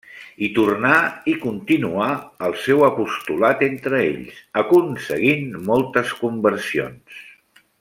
[0.43, 0.93] Hi tornà
[1.33, 2.07] i continuà
[2.47, 7.23] el seu apostolat entre ells, aconseguint moltes conversions.